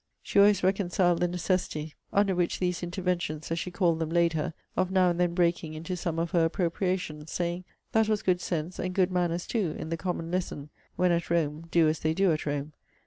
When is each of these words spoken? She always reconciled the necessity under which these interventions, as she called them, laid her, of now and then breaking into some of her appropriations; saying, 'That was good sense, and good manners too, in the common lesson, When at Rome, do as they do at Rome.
She 0.23 0.39
always 0.39 0.63
reconciled 0.63 1.19
the 1.19 1.27
necessity 1.27 1.93
under 2.11 2.33
which 2.33 2.57
these 2.57 2.81
interventions, 2.81 3.51
as 3.51 3.59
she 3.59 3.69
called 3.69 3.99
them, 3.99 4.09
laid 4.09 4.33
her, 4.33 4.55
of 4.75 4.89
now 4.89 5.11
and 5.11 5.19
then 5.19 5.35
breaking 5.35 5.75
into 5.75 5.95
some 5.95 6.17
of 6.17 6.31
her 6.31 6.43
appropriations; 6.43 7.31
saying, 7.31 7.65
'That 7.91 8.09
was 8.09 8.23
good 8.23 8.41
sense, 8.41 8.79
and 8.79 8.95
good 8.95 9.11
manners 9.11 9.45
too, 9.45 9.75
in 9.77 9.89
the 9.89 9.97
common 9.97 10.31
lesson, 10.31 10.71
When 10.95 11.11
at 11.11 11.29
Rome, 11.29 11.67
do 11.69 11.87
as 11.87 11.99
they 11.99 12.15
do 12.15 12.31
at 12.31 12.47
Rome. 12.47 12.73